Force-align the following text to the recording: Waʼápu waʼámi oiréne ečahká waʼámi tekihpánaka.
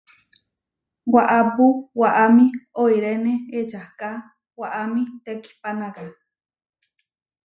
Waʼápu 1.13 1.65
waʼámi 2.01 2.45
oiréne 2.83 3.33
ečahká 3.59 4.09
waʼámi 4.59 5.01
tekihpánaka. 5.23 6.03